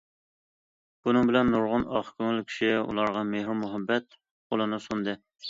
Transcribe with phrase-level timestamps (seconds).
[1.07, 5.17] بۇنىڭ بىلەن نۇرغۇن ئاق كۆڭۈل كىشى ئۇلارغا مېھىر- مۇھەببەت قولىنى سۇندى.